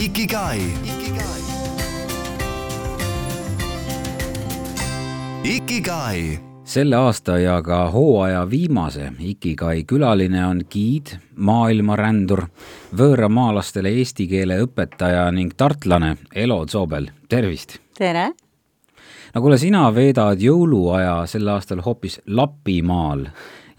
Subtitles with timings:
[0.00, 0.60] Ikigai.
[5.44, 12.46] Ikigai selle aasta ja ka hooaja viimase Ikigai külaline on giid, maailmarändur,
[12.96, 17.76] võõramaalastele eesti keele õpetaja ning tartlane Elo Zoobel, tervist!
[17.98, 18.30] tere!
[19.34, 23.28] no kuule, sina veedad jõuluaja sel aastal hoopis Lapimaal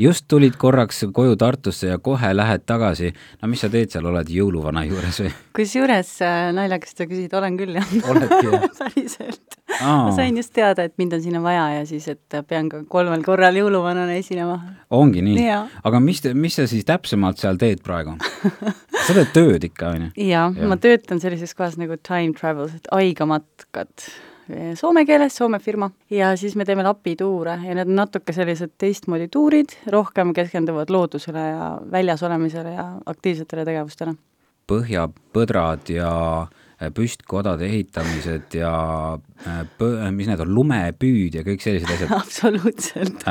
[0.02, 3.14] just tulid korraks koju Tartusse ja kohe lähed tagasi.
[3.42, 5.32] no mis sa teed seal, oled jõuluvana juures või?
[5.58, 7.94] kusjuures äh, naljakas sa küsid, olen küll jah.
[8.10, 9.58] oledki jah päriselt.
[9.82, 13.24] ma sain just teada, et mind on sinna vaja ja siis, et pean ka kolmel
[13.26, 14.58] korral jõuluvanana esinema.
[14.90, 15.50] ongi nii?
[15.84, 18.18] aga mis, mis sa siis täpsemalt seal teed praegu
[19.06, 20.12] sa teed tööd ikka, on ju?
[20.32, 24.12] jaa ja., ma töötan sellises kohas nagu Time Travels, et aigamatkad
[24.76, 29.28] soome keeles, Soome firma, ja siis me teeme lapituure ja need on natuke sellised teistmoodi
[29.32, 34.16] tuurid, rohkem keskenduvad loodusele ja väljas olemisele ja aktiivsetele tegevustele.
[34.72, 36.12] põhjapõdrad ja
[36.90, 38.72] püstkodade ehitamised ja
[39.46, 43.26] äh, põ-, mis need on, lumepüüd ja kõik sellised asjad absoluutselt.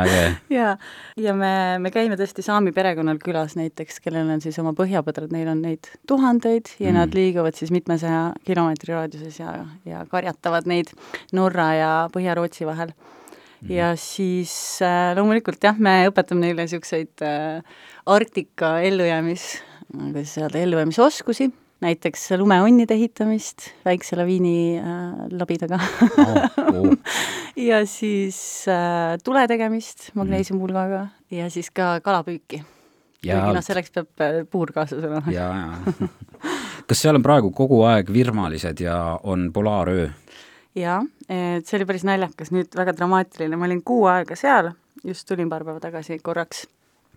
[0.53, 0.75] ja,
[1.19, 5.51] ja me, me käime tõesti saami perekonnal külas näiteks, kellel on siis oma põhjapõdrad, neil
[5.51, 6.99] on neid tuhandeid ja mm.
[7.01, 9.57] nad liiguvad siis mitmesaja kilomeetri raadiuses ja,
[9.89, 10.93] ja karjatavad neid
[11.37, 13.73] Norra ja Põhja-Rootsi vahel mm.
[13.75, 14.53] ja siis
[14.87, 19.57] äh, loomulikult jah, me õpetame neile niisuguseid äh, Arktika ellujäämis,
[19.91, 26.97] kuidas öelda, ellujäämisoskusi näiteks lumeonnide ehitamist väikse laviini äh, labidaga oh, oh.
[27.71, 31.39] ja siis äh, tule tegemist magneesiumpulgaga mm.
[31.39, 32.63] ja siis ka kalapüüki.
[33.21, 35.23] kuigi noh, selleks peab äh, puur kaasas olema.
[35.33, 36.09] ja, ja
[36.89, 40.11] kas seal on praegu kogu aeg virmalised ja on polaaröö?
[40.77, 45.27] jaa, et see oli päris naljakas, nüüd väga dramaatiline, ma olin kuu aega seal, just
[45.29, 46.67] tulin paar päeva tagasi korraks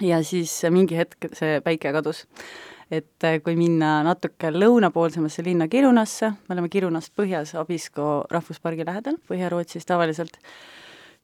[0.02, 2.24] ja siis mingi hetk see päike kadus
[2.94, 9.18] et äh, kui minna natuke lõunapoolsemasse linna Kirunasse, me oleme Kirunast põhjas Abisko rahvuspargi lähedal,
[9.30, 10.38] Põhja-Rootsis tavaliselt,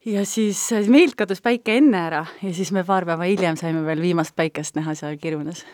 [0.06, 4.02] ja siis meilt kadus päike enne ära ja siis me paar päeva hiljem saime veel
[4.02, 5.64] viimast päikest näha seal Kirunas.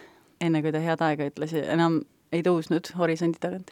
[0.40, 2.02] enne kui ta head aega ütles, enam
[2.34, 3.70] ei tõusnud horisondi tagant.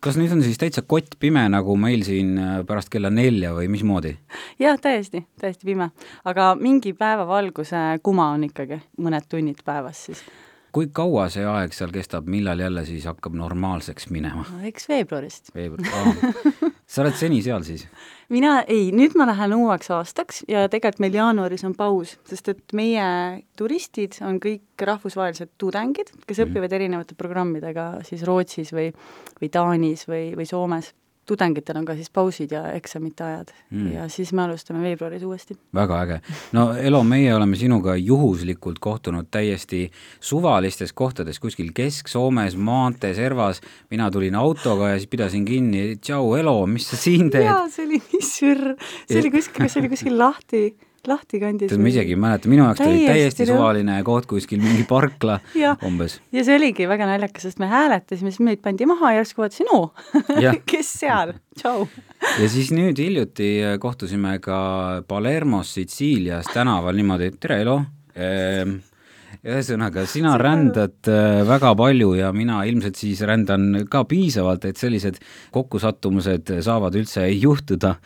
[0.00, 4.16] kas nüüd on siis täitsa kottpime, nagu meil siin äh, pärast kella nelja või mismoodi?
[4.60, 5.92] jah, täiesti, täiesti pime.
[6.24, 10.24] aga mingi päevavalguse kuma on ikkagi, mõned tunnid päevas siis
[10.72, 14.60] kui kaua see aeg seal kestab, millal jälle siis hakkab normaalseks minema no,?
[14.68, 15.52] eks veebruarist.
[15.54, 16.14] veebruar,
[16.92, 17.84] sa oled seni seal siis?
[18.32, 22.76] mina ei, nüüd ma lähen uueks aastaks ja tegelikult meil jaanuaris on paus, sest et
[22.76, 23.04] meie
[23.58, 26.48] turistid on kõik rahvusvahelised tudengid, kes mm.
[26.48, 28.88] õpivad erinevate programmidega siis Rootsis või,
[29.40, 30.92] või Taanis või, või Soomes
[31.26, 33.92] tudengitel on ka siis pausid ja eksamite ajad mm.
[33.94, 35.56] ja siis me alustame veebruaris uuesti.
[35.74, 36.20] väga äge.
[36.52, 39.84] no Elo, meie oleme sinuga juhuslikult kohtunud täiesti
[40.20, 46.66] suvalistes kohtades, kuskil Kesk-Soomes, maantee servas, mina tulin autoga ja siis pidasin kinni, tšau Elo,
[46.66, 47.46] mis sa siin teed?
[47.46, 48.72] jaa, see oli nii sürr,
[49.06, 50.64] see oli kuskil, see oli kuskil lahti
[51.10, 51.70] lahti kandis.
[51.70, 55.38] tead, ma isegi ei mäleta, minu jaoks ta oli täiesti suvaline koht kuskil, mingi parkla
[55.88, 56.20] umbes.
[56.34, 59.72] ja see oligi väga naljakas, sest me hääletasime, siis meid pandi maha ja järsku vaatasin,
[59.74, 59.90] oo,
[60.70, 61.88] kes seal, tšau.
[62.38, 63.50] ja siis nüüd hiljuti
[63.82, 64.60] kohtusime ka
[65.08, 67.80] Palermos Sitsiilias tänaval niimoodi, tere Elo
[68.14, 68.78] ehm,
[69.42, 75.18] ühesõnaga, sina rändad äh, väga palju ja mina ilmselt siis rändan ka piisavalt, et sellised
[75.54, 77.96] kokkusattumused saavad üldse juhtuda.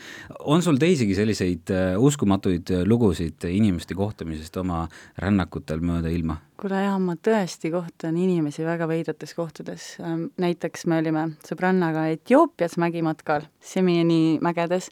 [0.41, 4.87] on sul teisigi selliseid äh, uskumatuid lugusid inimeste kohtumisest oma
[5.19, 6.41] rännakutel mööda ilma?
[6.57, 9.91] kuule jah, ma tõesti kohtan inimesi väga veidrates kohtades.
[10.01, 14.89] Ähm, näiteks me olime sõbrannaga Etioopias mägimatkal, Semieni mägedes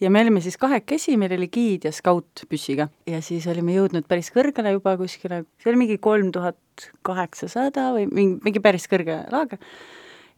[0.00, 4.06] ja me olime siis kahekesi, meil oli giid ja skaut püssiga ja siis olime jõudnud
[4.08, 9.22] päris kõrgele juba kuskile, see oli mingi kolm tuhat kaheksasada või mingi, mingi päris kõrge
[9.32, 9.60] laager.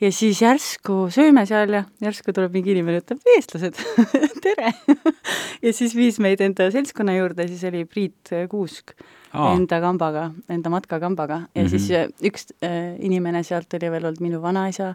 [0.01, 3.79] ja siis järsku sööme seal ja järsku tuleb mingi inimene, ütleb eestlased
[4.45, 4.73] tere
[5.65, 8.95] ja siis viis meid enda seltskonna juurde, siis oli Priit Kuusk
[9.33, 9.55] Aa.
[9.55, 11.71] enda kambaga, enda matkakambaga ja mm -hmm.
[11.71, 14.95] siis äh, üks äh, inimene sealt oli veel olnud minu vanaisa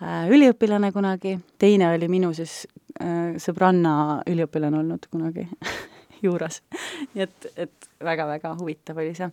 [0.00, 2.62] üliõpilane kunagi, teine oli minu siis
[3.00, 5.46] Äh, sõbranna üliõpilane olnud kunagi
[6.26, 6.60] juuras.
[7.14, 9.30] nii et, et väga-väga huvitav oli see.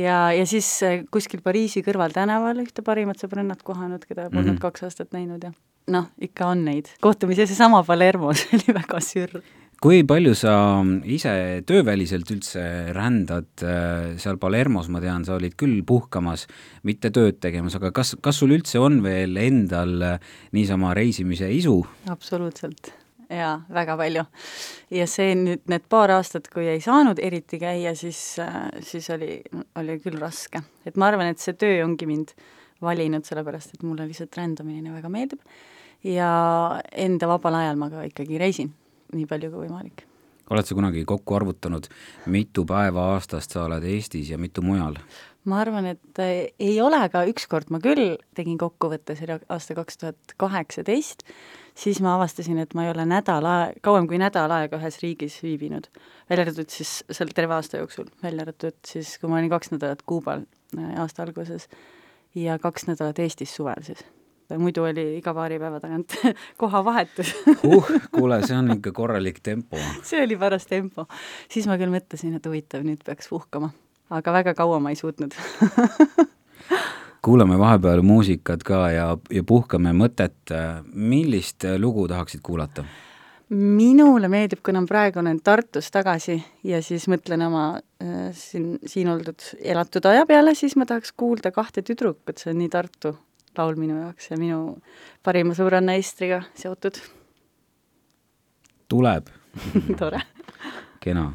[0.00, 4.62] ja, ja siis äh, kuskil Pariisi kõrvaltänaval ühte parimat sõbrannat kohanud, keda polnud mm -hmm.
[4.64, 5.52] kaks aastat näinud ja
[5.92, 9.38] noh, ikka on neid kohtumisi, seesama Palermos oli väga sürr
[9.80, 10.54] kui palju sa
[11.08, 11.32] ise
[11.68, 12.62] tööväliselt üldse
[12.92, 13.48] rändad,
[14.20, 16.44] seal Palermos ma tean, sa olid küll puhkamas,
[16.84, 19.96] mitte tööd tegemas, aga kas, kas sul üldse on veel endal
[20.56, 21.78] niisama reisimise isu?
[22.12, 22.92] absoluutselt
[23.30, 24.26] jaa, väga palju.
[24.92, 28.20] ja see nüüd, need paar aastat, kui ei saanud eriti käia, siis,
[28.84, 29.38] siis oli,
[29.80, 30.60] oli küll raske.
[30.84, 32.34] et ma arvan, et see töö ongi mind
[32.84, 35.40] valinud, sellepärast et mulle lihtsalt rändamine väga meeldib
[36.04, 36.30] ja
[36.92, 38.74] enda vabal ajal ma ka ikkagi reisin
[39.14, 40.06] nii palju kui võimalik.
[40.50, 41.86] oled sa kunagi kokku arvutanud,
[42.26, 44.98] mitu päeva aastast sa oled Eestis ja mitu mujal?
[45.48, 49.76] ma arvan, et äh, ei ole, aga ükskord ma küll tegin kokkuvõtte, see oli aasta
[49.78, 51.24] kaks tuhat kaheksateist,
[51.78, 55.40] siis ma avastasin, et ma ei ole nädal aega, kauem kui nädal aega ühes riigis
[55.44, 55.88] viibinud.
[56.30, 60.04] välja arvatud siis seal terve aasta jooksul, välja arvatud siis, kui ma olin kaks nädalat
[60.06, 60.44] Kuubal
[60.76, 61.68] äh, aasta alguses
[62.34, 64.04] ja kaks nädalat Eestis suvel siis.
[64.58, 66.16] Muidu oli iga paari päeva tagant
[66.60, 69.78] kohavahetus uh, kuule, see on ikka korralik tempo.
[70.08, 71.06] see oli paras tempo.
[71.50, 73.70] siis ma küll mõtlesin, et huvitav, nüüd peaks puhkama
[74.10, 75.34] aga väga kaua ma ei suutnud
[77.24, 80.54] kuulame vahepeal muusikat ka ja, ja puhkame mõtet.
[80.94, 82.84] millist lugu tahaksid kuulata?
[83.50, 89.42] minule meeldib, kuna praegu olen Tartus tagasi ja siis mõtlen oma äh, siin, siin oldud
[89.58, 93.16] elatud aja peale, siis ma tahaks kuulda kahte tüdrukut, see on nii Tartu
[93.58, 94.60] laul minu jaoks ja minu
[95.22, 97.00] parima sõbranna Estriga seotud.
[98.88, 99.30] tuleb
[100.00, 100.22] tore.
[101.00, 101.32] kena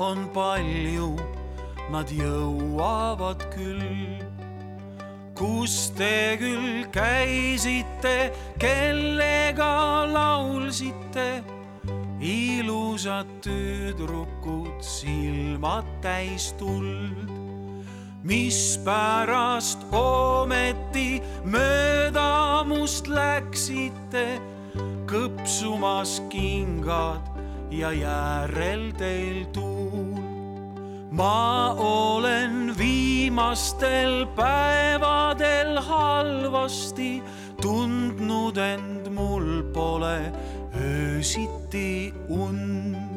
[0.00, 1.16] on palju,
[1.92, 4.20] nad jõuavad küll.
[5.34, 11.42] kus te küll käisite, kellega laulsite?
[12.22, 17.42] ilusad tüdrukud, silmad täis tuld
[18.22, 24.38] mispärast ometi mööda must läksite,
[25.10, 27.31] kõpsumas kingad
[27.72, 30.20] ja järel teil tuul.
[31.12, 37.22] ma olen viimastel päevadel halvasti
[37.60, 40.32] tundnud end, mul pole
[40.72, 43.11] öösiti und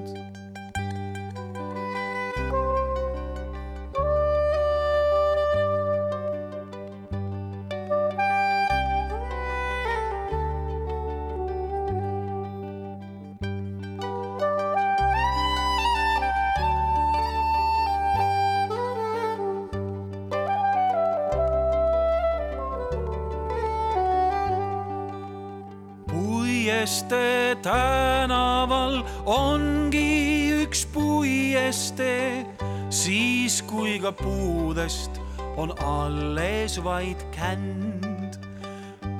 [27.65, 32.45] tänaval ongi üks puiestee,
[32.93, 35.17] siis kui ka puudest
[35.57, 38.37] on alles vaid känd.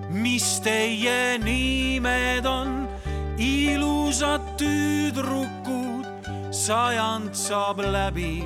[0.09, 2.86] mis teie nimed on,
[3.42, 6.06] ilusad tüdrukud,
[6.53, 8.45] sajand saab läbi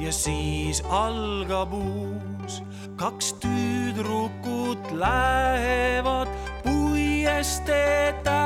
[0.00, 2.62] ja siis algab uus.
[2.96, 6.28] kaks tüdrukut lähevad
[6.64, 8.38] Puiestee tänaval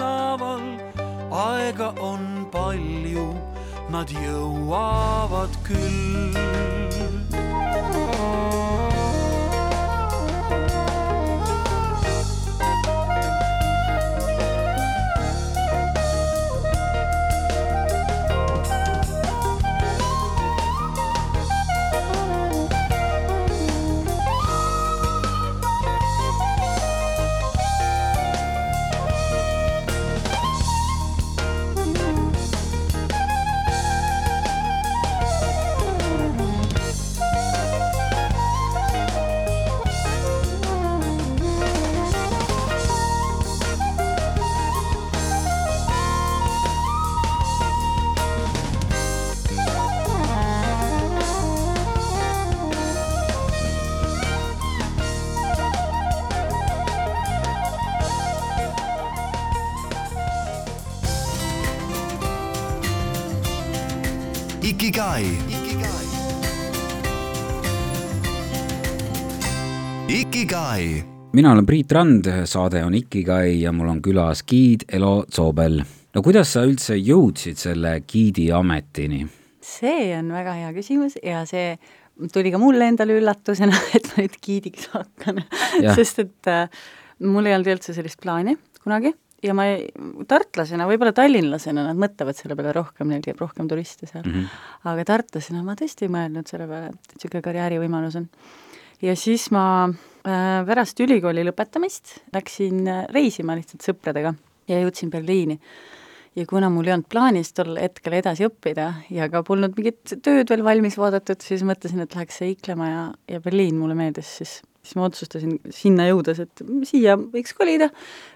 [0.00, 0.29] aega on
[2.70, 3.26] palju,
[3.90, 6.50] nad jõuavad küll.
[70.10, 71.04] Ikigai.
[71.32, 75.76] mina olen Priit Rand, saade on Ikigai ja mul on külas giid Elo Zoobel.
[76.14, 79.20] no kuidas sa üldse jõudsid selle giidi ametini?
[79.62, 81.76] see on väga hea küsimus ja see
[82.34, 85.44] tuli ka mulle endale üllatusena, et ma nüüd giidiks hakkan
[85.94, 86.66] sest et äh,
[87.22, 89.12] mul ei olnud üldse sellist plaani kunagi
[89.46, 89.86] ja ma ei,
[90.28, 94.34] tartlasena, võib-olla tallinlasena nad mõtlevad selle peale rohkem, neil käib rohkem turiste seal mm.
[94.34, 94.90] -hmm.
[94.90, 98.26] aga tartlasena ma tõesti ei mõelnud selle peale, et niisugune karjäärivõimalus on.
[99.02, 104.34] Ja siis ma äh, pärast ülikooli lõpetamist läksin äh, reisima lihtsalt sõpradega
[104.70, 105.58] ja jõudsin Berliini.
[106.36, 110.50] ja kuna mul ei olnud plaanis tol hetkel edasi õppida ja ka polnud mingit tööd
[110.50, 114.96] veel valmis vaadatud, siis mõtlesin, et läheks seiklema ja, ja Berliin mulle meeldis siis siis
[114.96, 117.90] ma otsustasin sinna jõudes, et siia võiks kolida,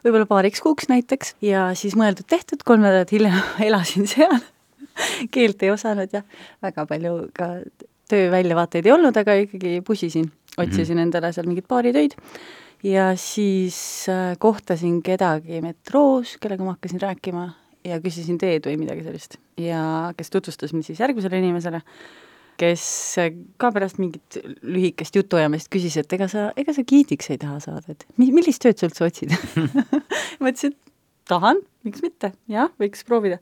[0.04, 4.36] võib-olla paariks kuuks näiteks, ja siis mõeldud-tehtud, kolm nädalat hiljem elasin seal.
[5.34, 6.22] Keelt ei osanud ja
[6.62, 7.48] väga palju ka
[8.12, 11.02] tööväljavaateid ei olnud, aga ikkagi pusisin, otsisin mm -hmm.
[11.02, 12.16] endale seal mingeid baaritöid
[12.84, 17.48] ja siis äh, kohtasin kedagi metroos, kellega ma hakkasin rääkima
[17.84, 21.80] ja küsisin teed või midagi sellist ja kes tutvustas mind siis järgmisele inimesele
[22.60, 23.16] kes
[23.58, 27.84] ka pärast mingit lühikest jutuajamist küsis, et ega sa, ega sa giidiks ei taha saada,
[27.88, 29.34] et mi-, millist tööd sa üldse otsid
[30.40, 30.78] ma ütlesin, et
[31.30, 33.40] tahan, miks mitte, jah, võiks proovida.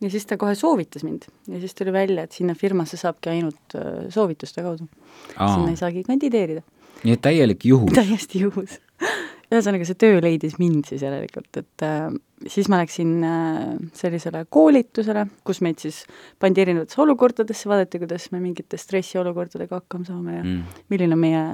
[0.00, 3.78] Ja siis ta kohe soovitas mind ja siis tuli välja, et sinna firmasse saabki ainult
[3.78, 4.88] äh, soovituste kaudu.
[5.34, 6.62] sinna ei saagi kandideerida.
[7.04, 7.94] nii et täielik juhus?
[7.94, 8.78] täiesti juhus
[9.52, 12.08] ühesõnaga, see töö leidis mind siis järelikult, et äh,
[12.46, 13.60] siis ma läksin äh,
[13.96, 16.02] sellisele koolitusele, kus meid siis
[16.40, 20.82] pandi erinevatesse olukordadesse, vaadati, kuidas me mingite stressiolukordadega hakkama saame ja mm.
[20.92, 21.44] milline on meie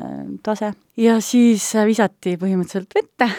[0.47, 0.75] tase.
[1.01, 3.31] ja siis äh, visati põhimõtteliselt vette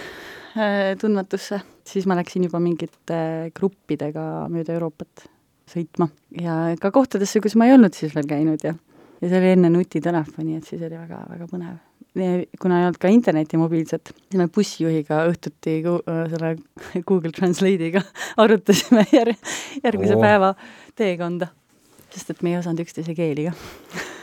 [1.01, 3.17] tundmatusse, siis ma läksin juba mingite
[3.55, 5.25] gruppidega mööda Euroopat
[5.67, 6.07] sõitma.
[6.39, 8.75] Ja ka kohtadesse, kus ma ei olnud siis veel käinud ja
[9.21, 11.75] ja see oli enne nutitelefoni, et siis oli väga, väga põnev.
[12.61, 16.53] Kuna ei olnud ka internetti mobiilset, siis me bussijuhiga õhtuti äh, selle
[17.03, 18.03] Google Translate'iga
[18.43, 19.35] arutasime jär-,
[19.83, 20.23] järgmise oh.
[20.23, 20.53] päeva
[20.95, 21.51] teekonda,
[22.13, 23.55] sest et me ei osanud üksteise keeli ka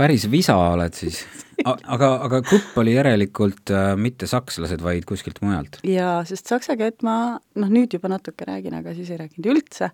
[0.00, 1.22] päris visa oled siis.
[1.64, 5.82] aga, aga grupp oli järelikult äh, mitte sakslased, vaid kuskilt mujalt?
[5.86, 9.90] jaa, sest saksa keelt ma noh, nüüd juba natuke räägin, aga siis ei rääkinud üldse,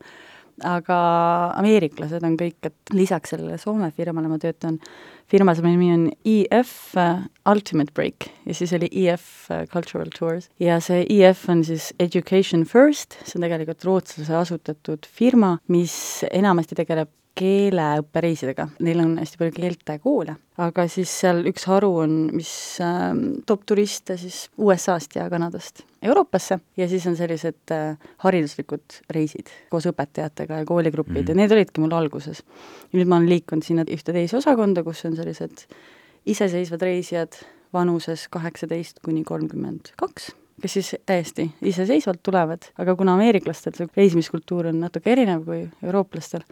[0.64, 1.00] aga
[1.58, 6.06] ameeriklased on kõik, et lisaks sellele Soome firmale ma töötan äh, firmas, mille nimi on
[6.24, 10.50] EF uh, Ultimate Break ja siis oli EF uh, Cultural Tours.
[10.60, 15.96] ja see EF on siis Education First, see on tegelikult rootslase asutatud firma, mis
[16.30, 22.50] enamasti tegeleb keeleõppereisidega, neil on hästi palju keeltekoole, aga siis seal üks haru on, mis
[22.84, 23.10] äh,
[23.48, 26.58] toob turiste siis USA-st ja Kanadast Euroopasse.
[26.78, 31.28] Ja siis on sellised äh, hariduslikud reisid koos õpetajatega ja kooligrupid mm.
[31.32, 32.42] ja need olidki mul alguses.
[32.92, 35.66] ja nüüd ma olen liikunud sinna ühte teise osakonda, kus on sellised
[36.26, 37.38] iseseisvad reisijad
[37.76, 44.70] vanuses kaheksateist kuni kolmkümmend kaks kes siis täiesti iseseisvalt tulevad, aga kuna ameeriklastel see reisimiskultuur
[44.70, 46.46] on natuke erinev kui eurooplastel,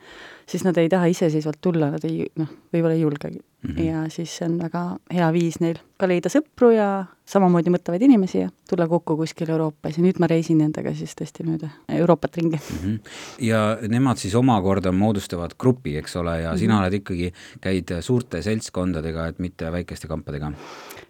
[0.46, 3.74] siis nad ei taha iseseisvalt tulla, nad ei noh, võib-olla ei julgegi mm.
[3.74, 3.84] -hmm.
[3.84, 6.88] ja siis see on väga hea viis neil ka leida sõpru ja
[7.28, 11.46] samamoodi mõtlevaid inimesi ja tulla kokku kuskil Euroopas ja nüüd ma reisin nendega siis tõesti
[11.46, 12.80] mööda Euroopat ringi mm.
[12.82, 12.98] -hmm.
[13.46, 16.58] ja nemad siis omakorda moodustavad grupi, eks ole, ja mm -hmm.
[16.58, 20.52] sina oled ikkagi, käid suurte seltskondadega, et mitte väikeste kampadega?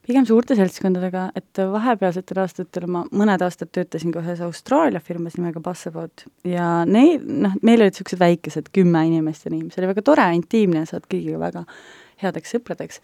[0.06, 5.60] pigem suurte seltskondadega, et vahepealsetel aastatel ma mõned aastad töötasin ka ühes Austraalia firmas nimega
[5.60, 10.26] Bussabot ja neil, noh, meil olid niisugused väikesed, kümme inimest nii, mis oli väga tore,
[10.36, 11.64] intiimne, saad kõigiga väga
[12.22, 13.00] headeks sõpradeks,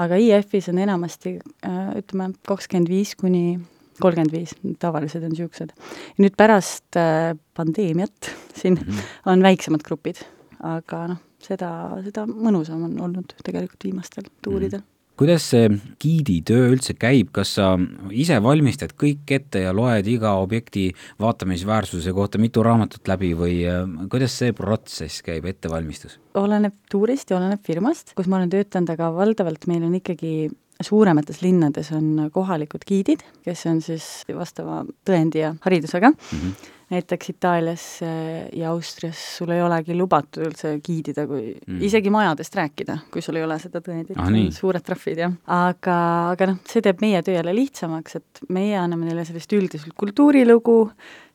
[0.00, 3.58] aga IF-is on enamasti äh, ütleme, kakskümmend viis kuni
[4.00, 5.74] kolmkümmend viis, tavalised on niisugused.
[6.18, 9.12] nüüd pärast äh, pandeemiat siin mm -hmm.
[9.26, 10.24] on väiksemad grupid,
[10.60, 14.84] aga noh, seda, seda mõnusam on olnud tegelikult viimastel tuuridel mm.
[14.84, 15.68] -hmm kuidas see
[16.02, 17.74] giiditöö üldse käib, kas sa
[18.10, 20.88] ise valmistad kõik ette ja loed iga objekti
[21.22, 26.18] vaatamisväärsuse kohta mitu raamatut läbi või äh, kuidas see protsess käib, ettevalmistus?
[26.34, 30.50] oleneb tuurist ja oleneb firmast, kus ma olen töötanud, aga valdavalt meil on ikkagi
[30.82, 36.40] suuremates linnades on kohalikud giidid, kes on siis vastava tõendi ja haridusega mm.
[36.40, 41.80] -hmm näiteks Itaalias äh, ja Austrias sul ei olegi lubatud üldse giidida, kui mm.
[41.88, 45.36] isegi majadest rääkida, kui sul ei ole seda tõendit ah,, suured trahvid, jah.
[45.56, 45.98] aga,
[46.34, 50.78] aga noh, see teeb meie töö jälle lihtsamaks, et meie anname neile sellist üldiselt kultuurilugu,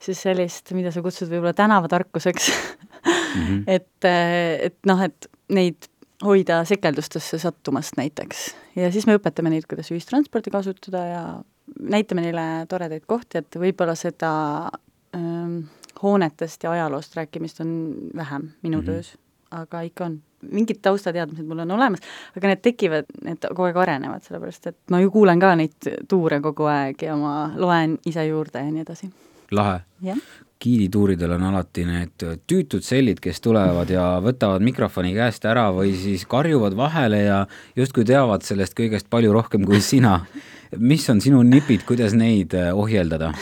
[0.01, 3.63] siis sellist, mida sa kutsud võib-olla tänavatarkuseks mm, -hmm.
[3.77, 5.89] et, äh, et noh, et neid
[6.23, 8.51] hoida sekeldustesse sattumast näiteks.
[8.75, 11.23] ja siis me õpetame neid, kuidas ühistransporti kasutada ja
[11.79, 14.31] näitame neile toredaid kohti, et võib-olla seda
[16.03, 18.85] hoonetest ja ajaloost rääkimist on vähem minu mm -hmm.
[18.85, 19.17] töös,
[19.51, 20.21] aga ikka on.
[20.51, 21.99] mingid taustateadmised mul on olemas,
[22.37, 26.39] aga need tekivad, need kogu aeg arenevad, sellepärast et ma ju kuulen ka neid tuure
[26.39, 29.09] kogu aeg ja ma loen ise juurde ja nii edasi.
[29.51, 29.81] lahe.
[30.59, 36.25] giidituuridel on alati need tüütud sellid, kes tulevad ja võtavad mikrofoni käest ära või siis
[36.25, 40.25] karjuvad vahele ja justkui teavad sellest kõigest palju rohkem kui sina.
[40.77, 43.33] mis on sinu nipid, kuidas neid ohjeldada?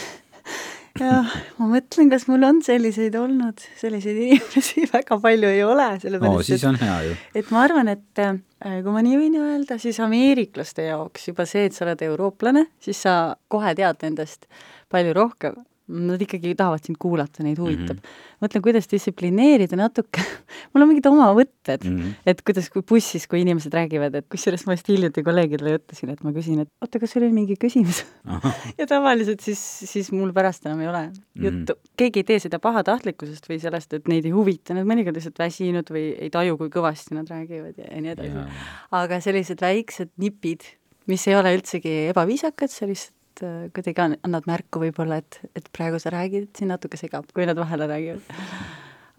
[1.01, 6.50] jah, ma mõtlen, kas mul on selliseid olnud, selliseid inimesi väga palju ei ole, sellepärast
[6.50, 7.16] siis et on hea ju.
[7.42, 8.39] et ma arvan, et äh,
[8.86, 13.01] kui ma nii võin öelda, siis ameeriklaste jaoks juba see, et sa oled eurooplane, siis
[13.08, 13.18] sa
[13.51, 14.48] kohe tead nendest
[14.92, 15.58] palju rohkem.
[15.88, 18.01] Nad ikkagi tahavad sind kuulata, neid huvitab mm.
[18.01, 18.41] -hmm.
[18.44, 20.24] mõtlen, kuidas distsiplineerida natuke,
[20.74, 22.06] mul on mingid oma võtted mm, Mhm.
[22.06, 22.13] -hmm.
[22.25, 26.24] et kuidas, kui bussis, kui inimesed räägivad, et kusjuures ma just hiljuti kolleegidele ütlesin, et
[26.24, 28.03] ma küsin, et oota, kas sul oli mingi küsimus?
[28.79, 31.03] ja tavaliselt siis, siis mul pärast enam ei ole
[31.36, 31.82] juttu mm.
[31.82, 31.91] -hmm.
[31.98, 35.91] keegi ei tee seda pahatahtlikkusest või sellest, et neid ei huvita, nad mõnikord lihtsalt väsinud
[35.94, 38.48] või ei taju, kui kõvasti nad räägivad ja, ja nii edasi.
[38.91, 40.65] aga sellised väiksed nipid,
[41.08, 45.70] mis ei ole üldsegi ebaviisakad, sa lihtsalt äh, kuidagi an- annad märku võib-olla, et, et
[45.75, 48.38] praegu sa räägid, siin natuke segab, kui nad vahele räägivad.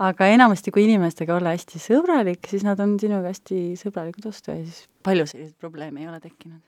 [0.09, 4.63] aga enamasti, kui inimestega olla hästi sõbralik, siis nad on sinuga hästi sõbralikud vastu ja
[4.63, 6.63] siis palju selliseid probleeme ei ole tekkinud.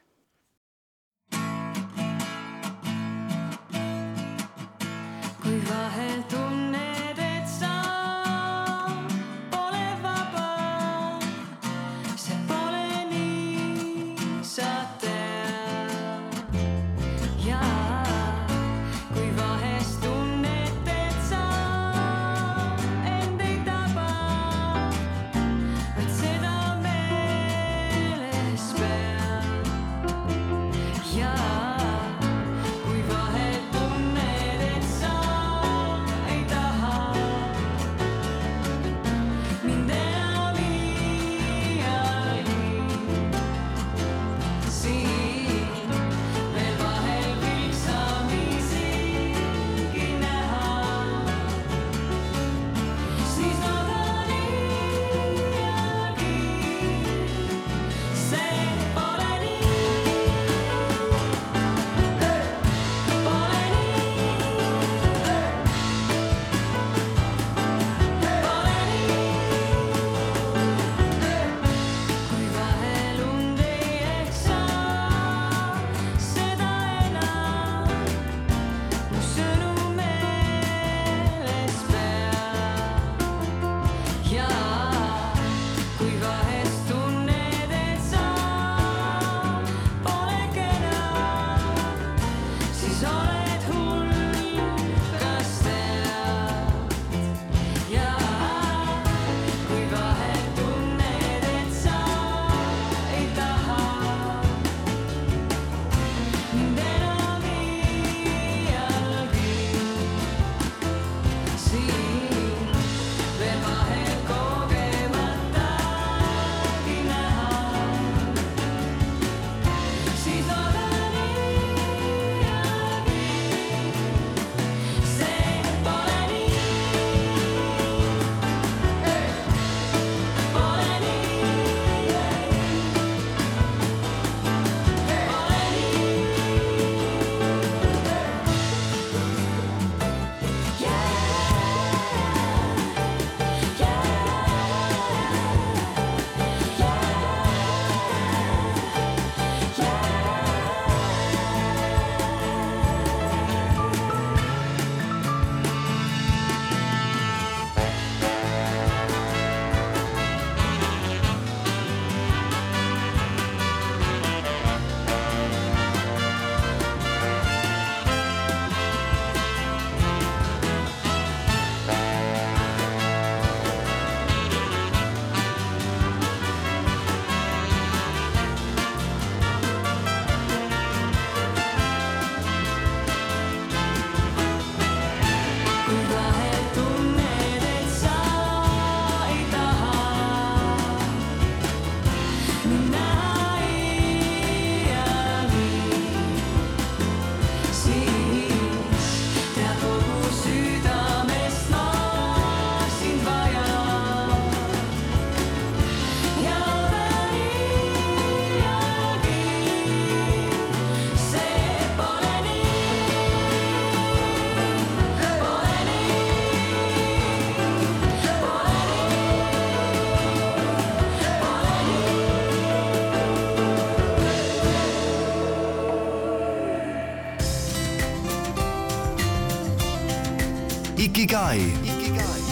[231.50, 232.42] Ikigai.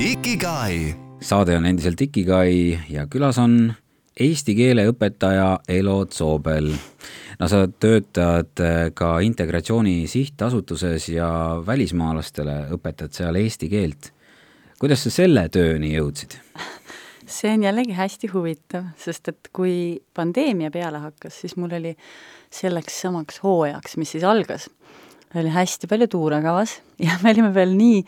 [0.00, 0.94] Ikigai.
[1.20, 3.70] saade on endiselt Ikigai ja külas on
[4.18, 6.72] eesti keele õpetaja Elo Zoobel.
[7.38, 11.28] no sa töötad äh, ka Integratsiooni Sihtasutuses ja
[11.66, 14.10] välismaalastele õpetad seal eesti keelt.
[14.80, 16.34] kuidas sa selle tööni jõudsid?
[17.26, 21.94] see on jällegi hästi huvitav, sest et kui pandeemia peale hakkas, siis mul oli
[22.50, 24.66] selleks samaks hooajaks, mis siis algas,
[25.34, 28.00] oli hästi palju tuure kavas ja me olime veel nii,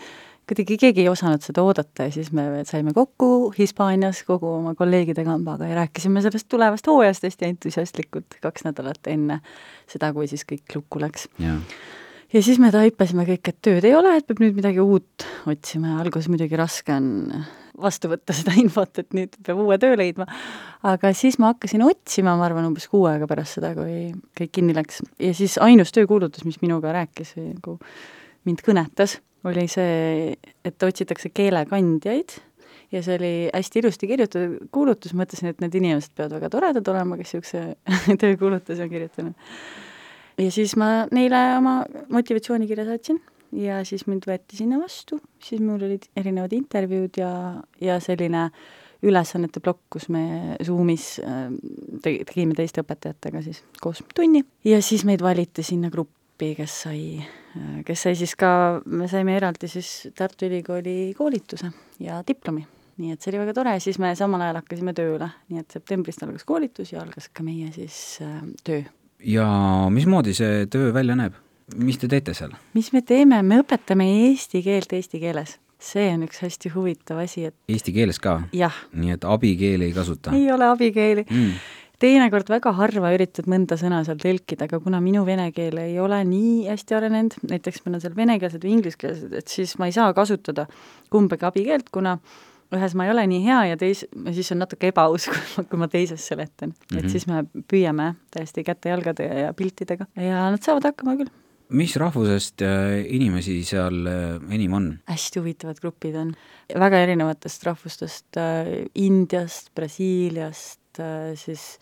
[0.48, 5.24] kuidagi keegi ei osanud seda oodata ja siis me saime kokku Hispaanias kogu oma kolleegide
[5.24, 9.40] kambaga ja rääkisime sellest tulevast hooajast hästi entusiastlikult kaks nädalat enne
[9.90, 11.28] seda, kui siis kõik lukku läks
[12.33, 15.95] ja siis me taipasime kõik, et tööd ei ole, et peab nüüd midagi uut otsima
[15.95, 17.31] ja alguses muidugi raske on
[17.79, 20.27] vastu võtta seda infot, et nüüd peab uue töö leidma.
[20.87, 24.77] aga siis ma hakkasin otsima, ma arvan, umbes kuu aega pärast seda, kui kõik kinni
[24.77, 25.03] läks.
[25.23, 27.79] ja siis ainus töökuulutus, mis minuga rääkis või nagu
[28.49, 30.37] mind kõnetas, oli see,
[30.67, 32.38] et otsitakse keelekandjaid
[32.93, 37.19] ja see oli hästi ilusti kirjutatud kuulutus, mõtlesin, et need inimesed peavad väga toredad olema,
[37.21, 39.87] kes niisuguse töökuulutuse on kirjutanud
[40.38, 41.81] ja siis ma neile oma
[42.12, 43.20] motivatsioonikirja saatsin
[43.57, 47.33] ja siis mind võeti sinna vastu, siis mul olid erinevad intervjuud ja,
[47.81, 48.48] ja selline
[49.07, 51.48] ülesannete plokk, kus me Zoomis äh,
[52.03, 54.42] tegi- tegime teiste õpetajatega siis koos tunni.
[54.66, 57.05] Ja siis meid valiti sinna gruppi, kes sai,
[57.87, 58.51] kes sai siis ka,
[58.87, 61.70] me saime eraldi siis Tartu Ülikooli koolituse
[62.03, 62.66] ja diplomi.
[62.98, 63.77] Nii et see oli väga tore.
[63.77, 67.46] Ja siis me samal ajal hakkasime tööle, nii et septembrist algas koolitus ja algas ka
[67.46, 68.83] meie siis äh, töö
[69.24, 69.46] ja
[69.90, 71.35] mismoodi see töö välja näeb?
[71.76, 72.54] mis te teete seal?
[72.74, 75.59] mis me teeme, me õpetame eesti keelt eesti keeles.
[75.78, 78.40] see on üks hästi huvitav asi, et Eesti keeles ka?
[78.52, 80.33] nii et abikeeli ei kasuta?
[80.37, 81.52] ei ole abikeeli Mm.
[81.98, 86.22] teinekord väga harva üritad mõnda sõna seal tõlkida, aga kuna minu vene keel ei ole
[86.24, 90.12] nii hästi arenenud, näiteks meil on seal venekeelsed või ingliskeelsed, et siis ma ei saa
[90.14, 90.66] kasutada
[91.11, 92.18] kumbagi abikeelt, kuna
[92.76, 95.83] ühes ma ei ole nii hea ja teis-, siis on natuke ebaaus, kui ma, kui
[95.85, 96.74] ma teises seletan mm.
[96.78, 96.96] -hmm.
[96.96, 97.04] Mhm.
[97.04, 101.31] et siis me püüame täiesti käte-jalgade ja piltidega ja nad saavad hakkama küll.
[101.68, 104.98] mis rahvusest äh, inimesi seal äh, enim on?
[105.07, 106.35] hästi huvitavad grupid on,
[106.74, 110.81] väga erinevatest rahvustest äh,, Indiast, Brasiiliast
[111.35, 111.78] siis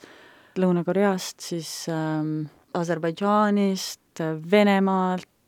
[0.58, 4.36] Lõuna-Koreast, siis ähm, Aserbaidžaanist äh,,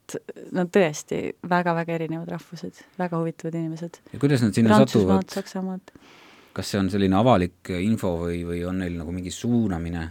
[0.08, 1.18] Venemaalt, no tõesti
[1.48, 3.98] väga-väga erinevad rahvused, väga huvitavad inimesed.
[4.12, 5.28] ja kuidas nad sinna satuvad?
[5.30, 5.92] Saksamaalt.
[6.52, 10.08] kas see on selline avalik info või, või on neil nagu mingi suunamine?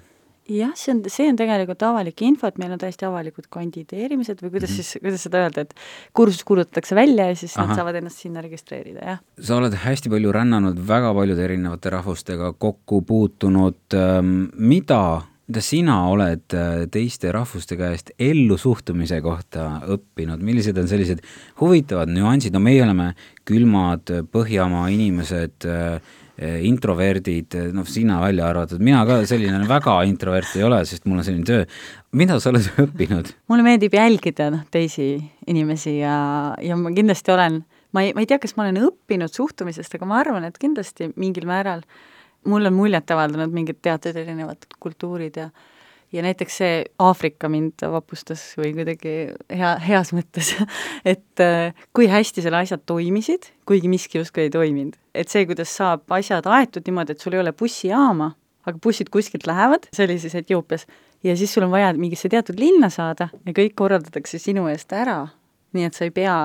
[0.47, 4.53] jah, see on, see on tegelikult avalik info, et meil on täiesti avalikud kandideerimised või
[4.53, 4.87] kuidas mm -hmm.
[4.87, 5.73] siis, kuidas seda öelda, et
[6.13, 7.67] kursus kuulutatakse välja ja siis Aha.
[7.67, 9.19] Nad saavad ennast sinna registreerida, jah.
[9.39, 13.97] sa oled hästi palju rännanud, väga paljude erinevate rahvustega kokku puutunud,
[14.55, 21.23] mida, mida sina oled äh, teiste rahvuste käest ellusuhtumise kohta õppinud, millised on sellised
[21.61, 23.13] huvitavad nüansid, no meie oleme
[23.47, 25.67] külmad Põhjamaa inimesed,
[26.37, 31.25] introverdid, noh, sina välja arvatud, mina ka selline väga introvert ei ole, sest mul on
[31.25, 31.63] selline töö.
[32.11, 33.31] mida sa oled õppinud?
[33.49, 35.15] mulle meeldib jälgida noh, teisi
[35.47, 37.63] inimesi ja, ja ma kindlasti olen,
[37.95, 41.09] ma ei, ma ei tea, kas ma olen õppinud suhtumisest, aga ma arvan, et kindlasti
[41.15, 41.81] mingil määral
[42.45, 45.49] mul on muljet avaldanud mingid teatud erinevad kultuurid ja
[46.13, 49.13] ja näiteks see Aafrika mind vapustas või kuidagi
[49.51, 50.53] hea, heas mõttes,
[51.13, 54.95] et äh, kui hästi seal asjad toimisid, kuigi miski justkui ei toiminud.
[55.17, 58.31] et see, kuidas saab asjad aetud niimoodi, et sul ei ole bussijaama,
[58.67, 60.87] aga bussid kuskilt lähevad, see oli siis Etioopias,
[61.23, 65.25] ja siis sul on vaja mingisse teatud linna saada ja kõik korraldatakse sinu eest ära,
[65.75, 66.37] nii et sa ei pea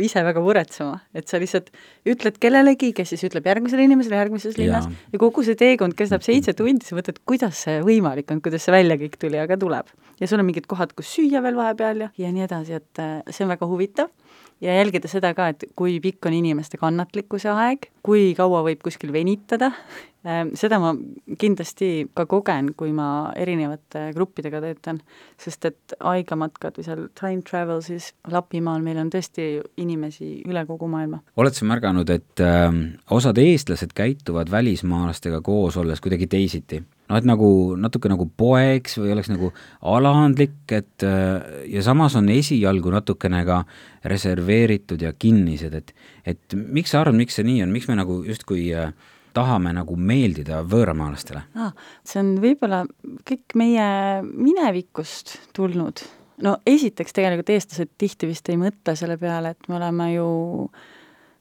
[0.00, 1.70] ise väga muretsema, et sa lihtsalt
[2.08, 5.08] ütled kellelegi, kes siis ütleb järgmisele inimesele järgmises linnas Jaa.
[5.14, 8.74] ja kogu see teekond kestab seitse tundi, sa mõtled, kuidas see võimalik on, kuidas see
[8.74, 9.92] välja kõik tuli, aga tuleb.
[10.20, 13.20] ja sul on mingid kohad, kus süüa veel vahepeal ja, ja nii edasi, et äh,
[13.32, 14.12] see on väga huvitav
[14.60, 19.12] ja jälgida seda ka, et kui pikk on inimeste kannatlikkuse aeg, kui kaua võib kuskil
[19.14, 19.72] venitada,
[20.20, 20.92] seda ma
[21.40, 25.00] kindlasti ka kogen, kui ma erinevate gruppidega töötan,
[25.40, 29.48] sest et aigamatkad või seal time travel siis Lapimaal meil on tõesti
[29.80, 31.22] inimesi üle kogu maailma.
[31.40, 32.68] oled sa märganud, et äh,
[33.10, 36.82] osad eestlased käituvad välismaalastega koos olles kuidagi teisiti?
[37.10, 42.28] noh, et nagu natuke nagu poeks või oleks nagu alandlik, et äh, ja samas on
[42.32, 43.62] esialgu natukene ka
[44.04, 45.94] reserveeritud ja kinnised, et
[46.28, 48.92] et miks sa arvad, miks see nii on, miks me nagu justkui äh,
[49.36, 51.42] tahame nagu meeldida võõramaalastele?
[51.60, 51.74] ah,
[52.06, 52.84] see on võib-olla
[53.28, 53.90] kõik meie
[54.24, 56.02] minevikust tulnud.
[56.44, 60.30] no esiteks tegelikult eestlased tihti vist ei mõtle selle peale, et me oleme ju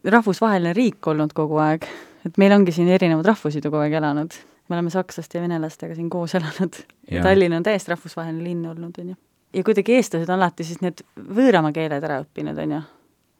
[0.03, 1.87] rahvusvaheline riik olnud kogu aeg,
[2.27, 4.37] et meil ongi siin erinevad rahvused ju kogu aeg elanud.
[4.69, 6.77] me oleme sakslaste ja venelastega siin koos elanud.
[7.09, 9.19] Tallinn on täiesti rahvusvaheline linn olnud, on ju.
[9.53, 12.81] ja kuidagi eestlased on alati siis need võõrama keeled ära õppinud, on ju.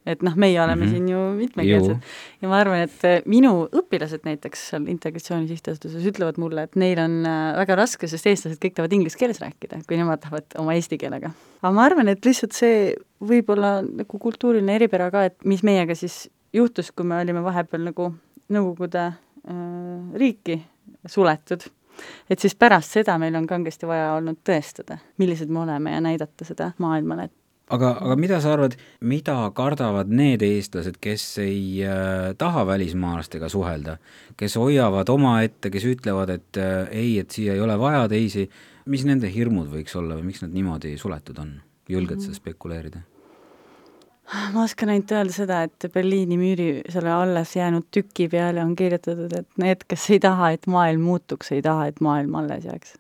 [0.10, 0.91] Et noh, meie oleme Mhm.
[0.93, 2.10] siin ju mitmekeelsed
[2.41, 7.00] ja ma arvan, et äh, minu õpilased näiteks seal Integratsiooni Sihtasutuses ütlevad mulle, et neil
[7.04, 10.76] on äh, väga raske, sest eestlased kõik tahavad inglise keeles rääkida, kui nemad tahavad oma
[10.78, 11.32] eesti keelega.
[11.62, 15.95] aga ma arvan, et lihtsalt see võib olla nagu kultuuriline eripära ka, et mis meiega
[15.95, 18.13] siis juhtus, kui me olime vahepeal nagu
[18.50, 20.56] Nõukogude äh, riiki
[21.06, 21.67] suletud
[22.30, 26.48] et siis pärast seda meil on kangesti vaja olnud tõestada, millised me oleme ja näidata
[26.48, 27.36] seda maailmale, et
[27.69, 33.97] aga, aga mida sa arvad, mida kardavad need eestlased, kes ei äh, taha välismaalastega suhelda,
[34.39, 38.49] kes hoiavad omaette, kes ütlevad, et äh, ei, et siia ei ole vaja teisi,
[38.89, 41.58] mis nende hirmud võiks olla või miks nad niimoodi suletud on?
[41.89, 42.99] julged sa spekuleerida?
[44.53, 49.34] ma oskan ainult öelda seda, et Berliini müüri selle alles jäänud tüki peale on kirjutatud,
[49.34, 52.93] et need, kes ei taha, et maailm muutuks, ei taha, et maailm alles jääks.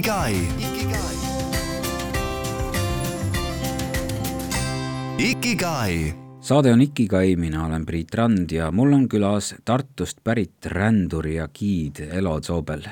[0.00, 0.36] Ikigai.
[5.18, 6.14] Ikigai.
[6.40, 11.50] saade on Ikigai, mina olen Priit Rand ja mul on külas Tartust pärit rändur ja
[11.52, 12.86] giid Elo Zoobel.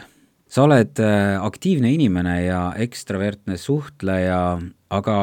[0.49, 5.16] sa oled äh, aktiivne inimene ja ekstravertne suhtleja, aga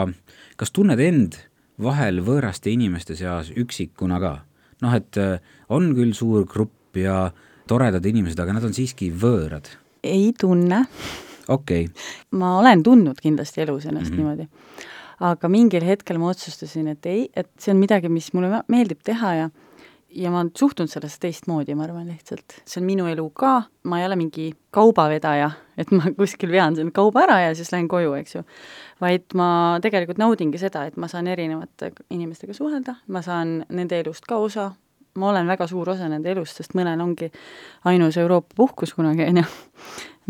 [0.58, 1.38] kas tunned end
[1.78, 4.34] vahel võõraste inimeste seas üksikuna ka?
[4.82, 5.38] noh, et äh,
[5.70, 7.30] on küll suur grupp ja
[7.70, 9.70] toredad inimesed, aga nad on siiski võõrad.
[10.02, 10.88] ei tunne,
[11.50, 14.18] okei okay., ma olen tundnud kindlasti elus ennast mm -hmm.
[14.18, 14.48] niimoodi.
[15.20, 19.00] aga mingil hetkel ma otsustasin, et ei, et see on midagi, mis mulle me- meeldib
[19.04, 19.50] teha ja
[20.16, 22.62] ja ma olen suhtunud sellesse teistmoodi, ma arvan lihtsalt.
[22.66, 26.92] see on minu elu ka, ma ei ole mingi kaubavedaja, et ma kuskil vean selle
[26.96, 28.44] kauba ära ja siis lähen koju, eks ju.
[29.02, 29.50] vaid ma
[29.84, 34.72] tegelikult naudingi seda, et ma saan erinevate inimestega suhelda, ma saan nende elust ka osa,
[35.20, 37.30] ma olen väga suur osa nende elust, sest mõnel ongi
[37.88, 39.46] ainus Euroopa puhkus kunagi, on ju,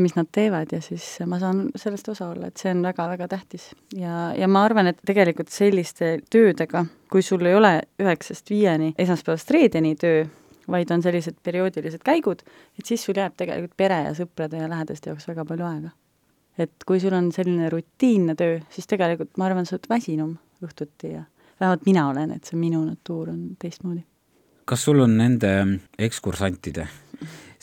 [0.04, 3.72] mis nad teevad ja siis ma saan sellest osa olla, et see on väga-väga tähtis.
[3.98, 9.52] ja, ja ma arvan, et tegelikult selliste töödega, kui sul ei ole üheksast viieni, esmaspäevast
[9.56, 10.26] reedeni töö,
[10.72, 12.42] vaid on sellised perioodilised käigud,
[12.80, 15.94] et siis sul jääb tegelikult pere ja sõprade ja lähedaste jaoks väga palju aega.
[16.58, 21.16] et kui sul on selline rutiinne töö, siis tegelikult ma arvan, sa oled väsinum õhtuti
[21.18, 21.24] ja
[21.60, 24.04] vähemalt mina olen, et see minu natuur on teistmoodi
[24.66, 25.52] kas sul on nende
[26.02, 26.88] ekskursantide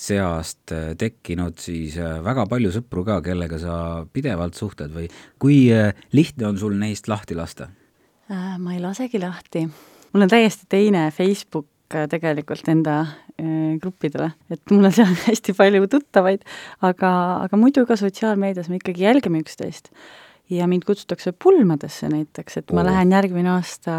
[0.03, 3.75] seast äh, tekkinud siis äh, väga palju sõpru ka, kellega sa
[4.12, 5.09] pidevalt suhtled või
[5.43, 7.71] kui äh, lihtne on sul neist lahti lasta?
[8.33, 9.67] ma ei lasegi lahti.
[10.15, 11.69] mul on täiesti teine Facebook
[12.09, 13.03] tegelikult enda
[13.83, 16.47] gruppidele, et mul on seal hästi palju tuttavaid,
[16.81, 17.11] aga,
[17.45, 19.93] aga muidu ka sotsiaalmeedias me ikkagi jälgime üksteist
[20.49, 22.88] ja mind kutsutakse pulmadesse näiteks, et ma oh.
[22.88, 23.93] lähen järgmine aasta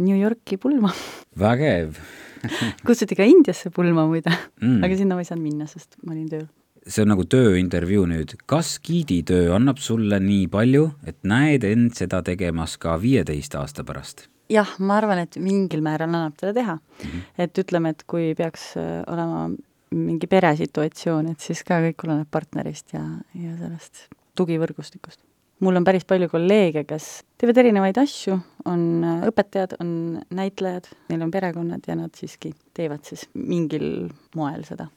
[0.00, 0.94] New Yorki pulma.
[1.44, 2.00] vägev
[2.86, 6.28] kutsuti ka Indiasse pulma muide mm., aga sinna ma ei saanud minna, sest ma olin
[6.30, 6.46] tööl.
[6.86, 12.22] see on nagu tööintervjuu nüüd, kas giiditöö annab sulle nii palju, et näed end seda
[12.26, 14.26] tegemas ka viieteist aasta pärast?
[14.52, 17.06] jah, ma arvan, et mingil määral annab seda teha mm.
[17.06, 17.24] -hmm.
[17.46, 19.48] et ütleme, et kui peaks äh, olema
[19.96, 25.22] mingi peresituatsioon, et siis ka kõik oleneb partnerist ja, ja sellest tugivõrgustikust
[25.60, 27.08] mul on päris palju kolleege, kes
[27.40, 28.36] teevad erinevaid asju,
[28.68, 29.90] on äh, õpetajad, on
[30.36, 34.90] näitlejad, neil on perekonnad ja nad siiski teevad siis mingil moel seda.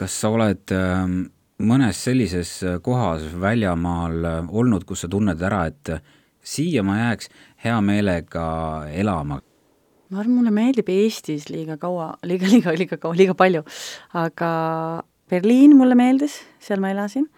[0.00, 1.20] kas sa oled ähm,
[1.62, 5.94] mõnes sellises äh, kohas väljamaal äh, olnud, kus sa tunned ära, et
[6.40, 7.30] siia ma jääks
[7.64, 8.44] hea meelega
[8.90, 9.40] elama?
[10.10, 13.62] ma arvan, mulle meeldib Eestis liiga kaua, liiga, liiga, liiga kaua, liiga palju,
[14.18, 14.50] aga
[15.30, 17.28] Berliin mulle meeldis, seal ma elasin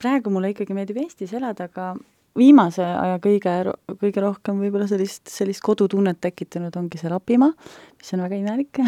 [0.00, 1.92] praegu mulle ikkagi meeldib Eestis elada, aga
[2.38, 3.54] viimase aja kõige,
[4.00, 7.52] kõige rohkem võib-olla sellist, sellist kodutunnet tekitanud ongi see Lapimaa,
[7.98, 8.80] mis on väga imelik.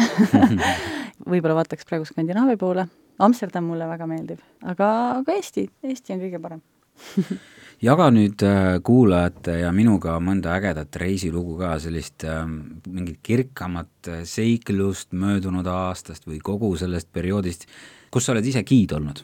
[1.31, 2.87] Võib-olla vaataks praegu Skandinaavia poole,
[3.23, 4.89] Amsterdam mulle väga meeldib, aga,
[5.21, 6.65] aga Eesti, Eesti on kõige parem.
[7.77, 12.41] Jaga nüüd äh, kuulajate ja minuga mõnda ägedat reisilugu ka, sellist äh,
[12.89, 17.67] mingit kirkamat äh, seiklust möödunud aastast või kogu sellest perioodist,
[18.09, 19.21] kus sa oled ise giid olnud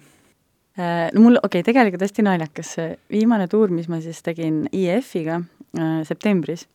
[0.78, 5.40] no mul, okei okay,, tegelikult hästi naljakas, see viimane tuur, mis ma siis tegin IEF-iga
[5.78, 6.66] äh, septembris,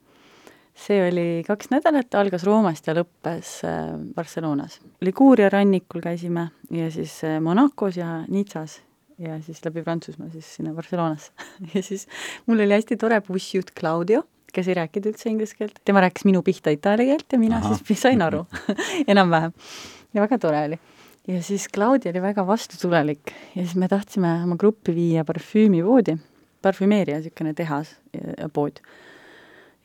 [0.79, 4.79] see oli kaks nädalat, algas Roomast ja lõppes äh, Barcelonas.
[5.05, 8.81] Liguuria rannikul käisime ja siis äh, Monacos ja Nizzas
[9.19, 11.33] ja siis läbi Prantsusmaa siis sinna Barcelonasse
[11.75, 12.07] ja siis
[12.47, 14.23] mul oli hästi tore bussijuht Claudio,
[14.55, 17.75] kes ei rääkinud üldse inglise keelt, tema rääkis minu pihta itaalia keelt ja mina Aha.
[17.83, 18.45] siis sain aru
[19.13, 19.53] enam-vähem.
[20.15, 20.79] ja väga tore oli
[21.29, 26.17] ja siis Claudia oli väga vastutulelik ja siis me tahtsime oma gruppi viia parfüümipoodi,
[26.65, 28.81] parfümeeria niisugune tehas ja pood.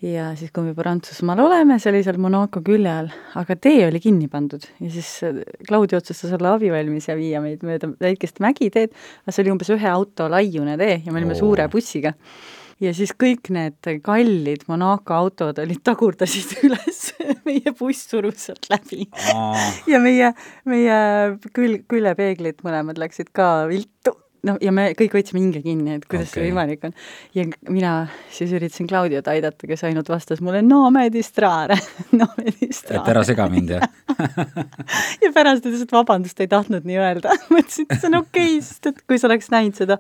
[0.04, 4.02] ja siis, kui me Prantsusmaal oleme, see oli seal Monaco külje all, aga tee oli
[4.04, 5.12] kinni pandud ja siis
[5.68, 9.90] Claudia otsustas olla abivalmis ja viia meid mööda väikest mägiteed, aga see oli umbes ühe
[9.92, 11.44] auto laiune tee ja me olime oh.
[11.44, 12.16] suure bussiga
[12.84, 17.06] ja siis kõik need kallid Monaco autod olid, tagurdasid üles,
[17.48, 19.08] meie buss surus sealt läbi
[19.90, 20.34] ja meie,
[20.70, 21.00] meie
[21.56, 24.16] külg, küljepeeglid mõlemad läksid ka viltu
[24.48, 26.36] noh, ja me kõik võtsime hinge kinni, et kuidas okay.
[26.36, 26.96] see võimalik on.
[27.38, 27.94] ja mina
[28.34, 31.78] siis üritasin Claudiot aidata, kes ainult vastas mulle no me distrare
[32.20, 33.02] no me distrare.
[33.02, 33.88] et ära sega mind, jah
[35.24, 38.66] ja pärast ütles, et vabandust, ei tahtnud nii öelda mõtlesin, et see on okei okay,,
[38.66, 40.00] sest et kui sa oleks näinud seda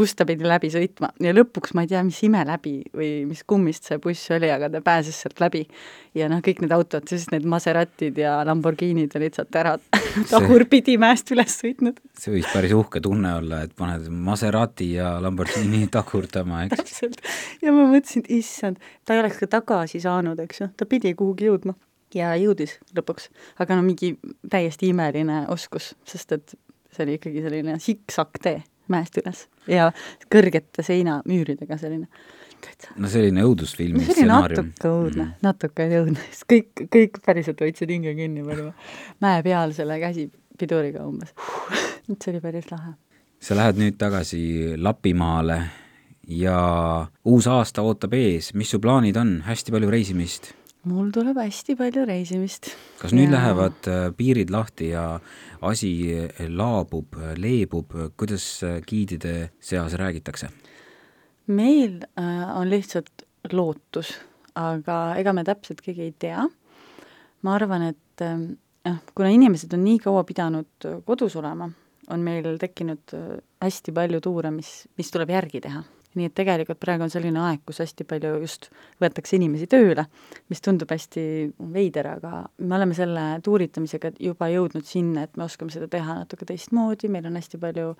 [0.00, 1.10] kust ta pidi läbi sõitma.
[1.20, 4.70] Ja lõpuks ma ei tea, mis ime läbi või mis kummist see buss oli, aga
[4.72, 5.66] ta pääses sealt läbi.
[6.16, 9.74] ja noh, kõik need autod, siis need Maseratid ja Lamborghinid olid sealt ära.
[10.32, 12.00] Tagurpidi mäest üles sõitnud.
[12.16, 16.80] see võis päris uhke tunne olla, et paned Maserati ja Lamborghini tagurdama, eks.
[16.80, 17.20] täpselt,
[17.60, 21.50] ja ma mõtlesin, issand, ta ei oleks ka tagasi saanud, eks ju, ta pidi kuhugi
[21.50, 21.76] jõudma.
[22.10, 23.28] Ja jõudis lõpuks,
[23.62, 24.16] aga no mingi
[24.50, 26.56] täiesti imeline oskus, sest et
[26.90, 28.56] see oli ikkagi selline siksak tee
[28.92, 29.90] mäest üles ja
[30.32, 32.08] kõrgete seinamüüridega selline
[32.64, 32.94] täitsa.
[33.00, 34.70] no selline õudusfilmi stsenaarium.
[34.70, 38.70] natuke õudne mm., natuke õudne, sest kõik, kõik päriselt hoidsid hinge kinni palju
[39.24, 41.34] mäe peal selle käsipiduriga umbes.
[42.20, 42.96] see oli päris lahe.
[43.40, 44.42] sa lähed nüüd tagasi
[44.78, 45.60] Lapimaale
[46.30, 46.56] ja
[47.24, 50.54] uus aasta ootab ees, mis su plaanid on, hästi palju reisimist?
[50.88, 52.70] Mul tuleb hästi palju reisimist.
[53.00, 53.36] kas nüüd ja...
[53.36, 55.04] lähevad äh, piirid lahti ja
[55.60, 55.92] asi
[56.48, 60.48] laabub, leebub, kuidas äh, giidide seas räägitakse?
[61.46, 64.14] meil äh, on lihtsalt lootus,
[64.54, 66.48] aga ega me täpselt keegi ei tea.
[67.42, 68.26] ma arvan, et
[68.84, 71.70] noh, kuna inimesed on nii kaua pidanud äh, kodus olema,
[72.10, 75.82] on meil tekkinud äh, hästi palju tuure, mis, mis tuleb järgi teha.
[76.18, 78.70] Nii et tegelikult praegu on selline aeg, kus hästi palju just
[79.02, 80.06] võetakse inimesi tööle,
[80.50, 81.22] mis tundub hästi
[81.74, 86.48] veider, aga me oleme selle tuuritamisega juba jõudnud sinna, et me oskame seda teha natuke
[86.48, 87.94] teistmoodi, meil on hästi palju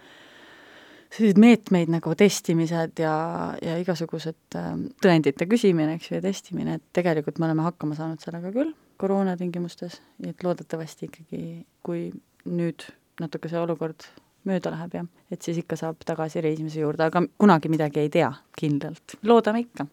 [1.11, 3.15] selliseid meetmeid nagu testimised ja,
[3.63, 4.71] ja igasugused äh,
[5.03, 9.37] tõendite küsimine, eks ju, ja testimine, et tegelikult me oleme hakkama saanud sellega küll koroona
[9.41, 11.45] tingimustes, nii et loodetavasti ikkagi,
[11.87, 12.11] kui
[12.51, 12.85] nüüd
[13.21, 14.05] natuke see olukord
[14.49, 18.31] mööda läheb ja et siis ikka saab tagasi reisimise juurde, aga kunagi midagi ei tea
[18.59, 19.87] kindlalt, loodame ikka.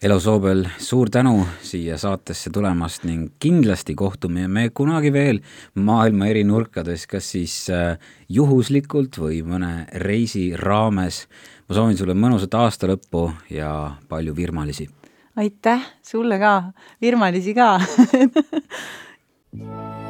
[0.00, 5.42] Elo Soobel, suur tänu siia saatesse tulemast ning kindlasti kohtume me kunagi veel
[5.76, 11.26] maailma eri nurkades, kas siis äh, juhuslikult või mõne reisi raames.
[11.68, 14.88] ma soovin sulle mõnusat aasta lõppu ja palju virmalisi
[15.36, 16.62] aitäh, sulle ka,
[17.00, 17.80] Virmalisi ka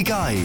[0.00, 0.40] Ikigai.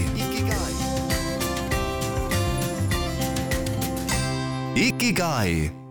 [4.76, 5.85] Ikigai.